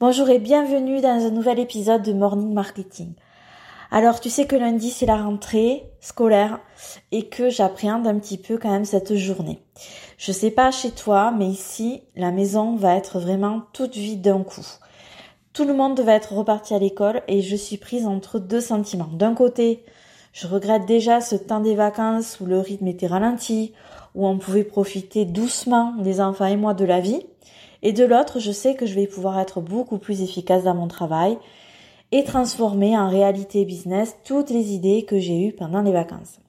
Bonjour 0.00 0.30
et 0.30 0.38
bienvenue 0.38 1.00
dans 1.00 1.26
un 1.26 1.30
nouvel 1.30 1.58
épisode 1.58 2.02
de 2.02 2.12
Morning 2.12 2.54
Marketing. 2.54 3.14
Alors 3.90 4.20
tu 4.20 4.30
sais 4.30 4.46
que 4.46 4.54
lundi 4.54 4.90
c'est 4.90 5.06
la 5.06 5.20
rentrée 5.20 5.90
scolaire 6.00 6.60
et 7.10 7.26
que 7.26 7.50
j'appréhende 7.50 8.06
un 8.06 8.16
petit 8.20 8.38
peu 8.38 8.58
quand 8.58 8.70
même 8.70 8.84
cette 8.84 9.16
journée. 9.16 9.60
Je 10.16 10.30
sais 10.30 10.52
pas 10.52 10.70
chez 10.70 10.92
toi, 10.92 11.32
mais 11.36 11.48
ici 11.48 12.02
la 12.14 12.30
maison 12.30 12.76
va 12.76 12.94
être 12.94 13.18
vraiment 13.18 13.62
toute 13.72 13.96
vide 13.96 14.20
d'un 14.20 14.44
coup. 14.44 14.64
Tout 15.52 15.64
le 15.64 15.74
monde 15.74 15.98
va 15.98 16.14
être 16.14 16.32
reparti 16.32 16.74
à 16.74 16.78
l'école 16.78 17.22
et 17.26 17.42
je 17.42 17.56
suis 17.56 17.76
prise 17.76 18.06
entre 18.06 18.38
deux 18.38 18.60
sentiments. 18.60 19.10
D'un 19.12 19.34
côté, 19.34 19.84
je 20.32 20.46
regrette 20.46 20.86
déjà 20.86 21.20
ce 21.20 21.34
temps 21.34 21.58
des 21.58 21.74
vacances 21.74 22.38
où 22.38 22.46
le 22.46 22.60
rythme 22.60 22.86
était 22.86 23.08
ralenti, 23.08 23.72
où 24.14 24.28
on 24.28 24.38
pouvait 24.38 24.62
profiter 24.62 25.24
doucement 25.24 25.94
les 25.98 26.20
enfants 26.20 26.46
et 26.46 26.56
moi 26.56 26.72
de 26.72 26.84
la 26.84 27.00
vie. 27.00 27.26
Et 27.82 27.92
de 27.92 28.04
l'autre, 28.04 28.40
je 28.40 28.52
sais 28.52 28.74
que 28.74 28.86
je 28.86 28.94
vais 28.94 29.06
pouvoir 29.06 29.38
être 29.38 29.60
beaucoup 29.60 29.98
plus 29.98 30.22
efficace 30.22 30.64
dans 30.64 30.74
mon 30.74 30.88
travail 30.88 31.38
et 32.10 32.24
transformer 32.24 32.96
en 32.98 33.08
réalité 33.08 33.64
business 33.64 34.16
toutes 34.24 34.50
les 34.50 34.72
idées 34.72 35.04
que 35.04 35.18
j'ai 35.18 35.46
eues 35.46 35.52
pendant 35.52 35.82
les 35.82 35.92
vacances. 35.92 36.40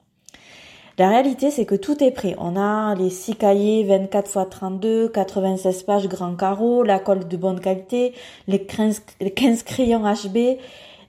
La 0.98 1.08
réalité, 1.08 1.50
c'est 1.50 1.64
que 1.64 1.76
tout 1.76 2.02
est 2.04 2.10
prêt. 2.10 2.34
On 2.38 2.56
a 2.56 2.94
les 2.94 3.08
6 3.08 3.36
cahiers 3.36 3.84
24 3.84 4.26
x 4.26 4.50
32, 4.50 5.08
96 5.08 5.82
pages 5.84 6.08
grand 6.08 6.36
carreau, 6.36 6.82
la 6.82 6.98
colle 6.98 7.26
de 7.26 7.36
bonne 7.36 7.60
qualité, 7.60 8.12
les 8.48 8.64
15, 8.64 9.02
les 9.20 9.30
15 9.30 9.62
crayons 9.62 10.02
HB, 10.02 10.58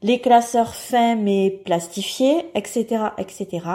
les 0.01 0.20
classeurs 0.20 0.76
fins 0.76 1.15
mais 1.15 1.49
plastifiés, 1.65 2.45
etc., 2.55 3.07
etc. 3.17 3.65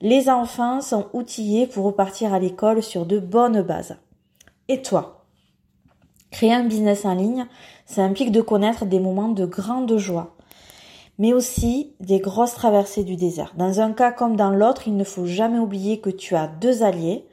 Les 0.00 0.28
enfants 0.28 0.80
sont 0.80 1.06
outillés 1.12 1.66
pour 1.66 1.86
repartir 1.86 2.34
à 2.34 2.38
l'école 2.38 2.82
sur 2.82 3.06
de 3.06 3.18
bonnes 3.18 3.62
bases. 3.62 3.96
Et 4.68 4.82
toi? 4.82 5.17
Créer 6.30 6.52
un 6.52 6.64
business 6.64 7.04
en 7.04 7.14
ligne, 7.14 7.46
ça 7.86 8.02
implique 8.02 8.32
de 8.32 8.40
connaître 8.40 8.84
des 8.84 9.00
moments 9.00 9.28
de 9.28 9.46
grande 9.46 9.96
joie, 9.96 10.36
mais 11.18 11.32
aussi 11.32 11.94
des 12.00 12.20
grosses 12.20 12.54
traversées 12.54 13.04
du 13.04 13.16
désert. 13.16 13.54
Dans 13.56 13.80
un 13.80 13.92
cas 13.92 14.12
comme 14.12 14.36
dans 14.36 14.50
l'autre, 14.50 14.86
il 14.86 14.96
ne 14.96 15.04
faut 15.04 15.26
jamais 15.26 15.58
oublier 15.58 16.00
que 16.00 16.10
tu 16.10 16.36
as 16.36 16.46
deux 16.46 16.82
alliés, 16.82 17.24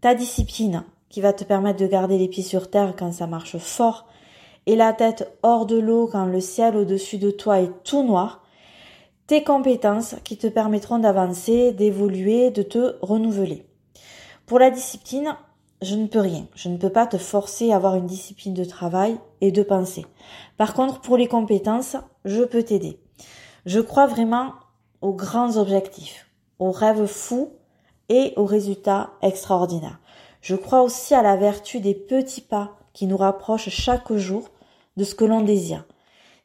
ta 0.00 0.14
discipline 0.14 0.84
qui 1.08 1.20
va 1.20 1.32
te 1.32 1.44
permettre 1.44 1.80
de 1.80 1.86
garder 1.86 2.18
les 2.18 2.28
pieds 2.28 2.42
sur 2.42 2.70
terre 2.70 2.94
quand 2.98 3.12
ça 3.12 3.26
marche 3.26 3.56
fort 3.56 4.06
et 4.66 4.76
la 4.76 4.92
tête 4.92 5.32
hors 5.42 5.64
de 5.64 5.78
l'eau 5.78 6.08
quand 6.10 6.26
le 6.26 6.40
ciel 6.40 6.76
au-dessus 6.76 7.18
de 7.18 7.30
toi 7.30 7.60
est 7.60 7.72
tout 7.84 8.02
noir, 8.02 8.42
tes 9.26 9.42
compétences 9.42 10.16
qui 10.24 10.36
te 10.36 10.46
permettront 10.46 10.98
d'avancer, 10.98 11.72
d'évoluer, 11.72 12.50
de 12.50 12.62
te 12.62 12.96
renouveler. 13.00 13.64
Pour 14.44 14.58
la 14.58 14.70
discipline, 14.70 15.36
je 15.82 15.94
ne 15.94 16.06
peux 16.06 16.20
rien. 16.20 16.46
Je 16.54 16.68
ne 16.68 16.76
peux 16.76 16.90
pas 16.90 17.06
te 17.06 17.18
forcer 17.18 17.72
à 17.72 17.76
avoir 17.76 17.96
une 17.96 18.06
discipline 18.06 18.54
de 18.54 18.64
travail 18.64 19.18
et 19.40 19.52
de 19.52 19.62
pensée. 19.62 20.06
Par 20.56 20.74
contre, 20.74 21.00
pour 21.00 21.16
les 21.16 21.28
compétences, 21.28 21.96
je 22.24 22.42
peux 22.42 22.62
t'aider. 22.62 22.98
Je 23.66 23.80
crois 23.80 24.06
vraiment 24.06 24.54
aux 25.02 25.12
grands 25.12 25.56
objectifs, 25.56 26.30
aux 26.58 26.70
rêves 26.70 27.06
fous 27.06 27.52
et 28.08 28.32
aux 28.36 28.46
résultats 28.46 29.10
extraordinaires. 29.22 30.00
Je 30.40 30.56
crois 30.56 30.82
aussi 30.82 31.14
à 31.14 31.22
la 31.22 31.36
vertu 31.36 31.80
des 31.80 31.94
petits 31.94 32.40
pas 32.40 32.76
qui 32.92 33.06
nous 33.06 33.16
rapprochent 33.16 33.68
chaque 33.68 34.12
jour 34.14 34.48
de 34.96 35.04
ce 35.04 35.14
que 35.14 35.24
l'on 35.24 35.42
désire. 35.42 35.84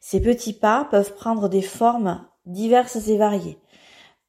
Ces 0.00 0.20
petits 0.20 0.52
pas 0.52 0.86
peuvent 0.90 1.14
prendre 1.14 1.48
des 1.48 1.62
formes 1.62 2.26
diverses 2.44 3.08
et 3.08 3.16
variées. 3.16 3.58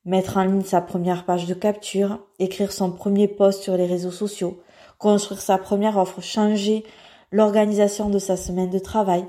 Mettre 0.05 0.37
en 0.37 0.43
ligne 0.43 0.63
sa 0.63 0.81
première 0.81 1.25
page 1.25 1.47
de 1.47 1.53
capture, 1.53 2.19
écrire 2.37 2.71
son 2.71 2.91
premier 2.91 3.27
post 3.27 3.63
sur 3.63 3.75
les 3.75 3.87
réseaux 3.87 4.11
sociaux, 4.11 4.61
construire 5.03 5.41
sa 5.41 5.57
première 5.57 5.97
offre, 5.97 6.21
changer 6.21 6.85
l'organisation 7.29 8.09
de 8.09 8.19
sa 8.19 8.37
semaine 8.37 8.69
de 8.69 8.79
travail, 8.79 9.25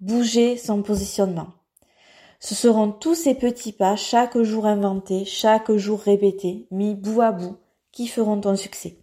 bouger 0.00 0.56
son 0.56 0.82
positionnement. 0.82 1.48
Ce 2.38 2.54
seront 2.54 2.92
tous 2.92 3.16
ces 3.16 3.34
petits 3.34 3.72
pas, 3.72 3.96
chaque 3.96 4.40
jour 4.40 4.64
inventés, 4.64 5.24
chaque 5.24 5.72
jour 5.72 5.98
répétés, 5.98 6.68
mis 6.70 6.94
bout 6.94 7.20
à 7.20 7.32
bout, 7.32 7.56
qui 7.90 8.06
feront 8.06 8.40
ton 8.40 8.54
succès. 8.54 8.98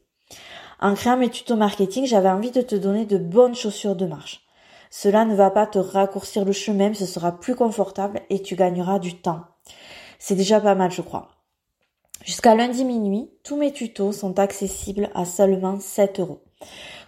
En 0.79 0.93
créant 0.93 1.17
mes 1.17 1.29
tutos 1.29 1.57
marketing, 1.57 2.05
j'avais 2.05 2.29
envie 2.29 2.51
de 2.51 2.61
te 2.61 2.75
donner 2.75 3.05
de 3.05 3.17
bonnes 3.17 3.55
chaussures 3.55 3.97
de 3.97 4.05
marche. 4.05 4.45
Cela 4.89 5.25
ne 5.25 5.35
va 5.35 5.51
pas 5.51 5.67
te 5.67 5.79
raccourcir 5.79 6.45
le 6.45 6.53
chemin, 6.53 6.93
ce 6.93 7.05
sera 7.05 7.37
plus 7.37 7.55
confortable 7.55 8.21
et 8.29 8.41
tu 8.41 8.55
gagneras 8.55 8.99
du 8.99 9.19
temps. 9.19 9.41
C'est 10.17 10.35
déjà 10.35 10.61
pas 10.61 10.75
mal, 10.75 10.91
je 10.91 11.01
crois. 11.01 11.34
Jusqu'à 12.23 12.55
lundi 12.55 12.85
minuit, 12.85 13.29
tous 13.43 13.57
mes 13.57 13.71
tutos 13.71 14.11
sont 14.11 14.39
accessibles 14.39 15.09
à 15.13 15.25
seulement 15.25 15.79
7 15.79 16.19
euros. 16.19 16.41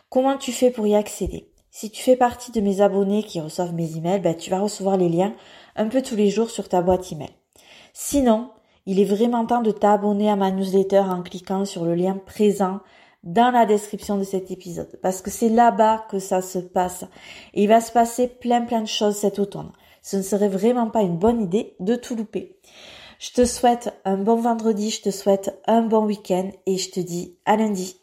Comment 0.09 0.38
tu 0.38 0.51
fais 0.51 0.69
pour 0.69 0.85
y 0.85 0.95
accéder? 0.95 1.51
Si 1.72 1.91
tu 1.91 2.01
fais 2.01 2.16
partie 2.16 2.51
de 2.51 2.62
mes 2.62 2.81
abonnés 2.81 3.23
qui 3.23 3.40
reçoivent 3.40 3.73
mes 3.73 3.97
emails, 3.97 4.19
ben, 4.19 4.35
tu 4.35 4.50
vas 4.50 4.59
recevoir 4.59 4.97
les 4.97 5.09
liens 5.09 5.35
un 5.75 5.88
peu 5.88 6.01
tous 6.01 6.16
les 6.16 6.29
jours 6.29 6.50
sur 6.50 6.69
ta 6.69 6.81
boîte 6.81 7.12
email. 7.12 7.29
Sinon, 7.94 8.51
il 8.85 9.00
est 9.00 9.06
vraiment 9.06 9.45
temps 9.45 9.62
de 9.62 9.72
t'abonner 9.72 10.29
à 10.29 10.35
ma 10.35 10.51
newsletter 10.51 11.00
en 11.00 11.22
cliquant 11.22 11.66
sur 11.66 11.85
le 11.85 11.95
lien 11.95 12.19
présent 12.25 12.79
dans 13.24 13.51
la 13.51 13.66
description 13.66 14.18
de 14.18 14.24
cet 14.24 14.51
épisode 14.51 15.00
parce 15.01 15.22
que 15.22 15.29
c'est 15.29 15.50
là-bas 15.50 16.06
que 16.09 16.19
ça 16.19 16.41
se 16.41 16.59
passe. 16.59 17.03
Et 17.53 17.63
il 17.63 17.68
va 17.68 17.81
se 17.81 17.91
passer 17.91 18.28
plein 18.28 18.62
plein 18.62 18.81
de 18.81 18.88
choses 18.88 19.16
cet 19.16 19.39
automne. 19.39 19.72
Ce 20.01 20.16
ne 20.16 20.22
serait 20.22 20.47
vraiment 20.47 20.89
pas 20.89 21.01
une 21.01 21.18
bonne 21.18 21.41
idée 21.41 21.75
de 21.79 21.95
tout 21.95 22.16
louper. 22.16 22.59
Je 23.19 23.31
te 23.31 23.45
souhaite 23.45 24.00
un 24.05 24.17
bon 24.17 24.35
vendredi, 24.35 24.91
je 24.91 25.01
te 25.01 25.11
souhaite 25.11 25.59
un 25.66 25.81
bon 25.81 26.05
week-end 26.05 26.51
et 26.67 26.78
je 26.78 26.91
te 26.91 27.00
dis 27.00 27.35
à 27.45 27.57
lundi. 27.57 28.00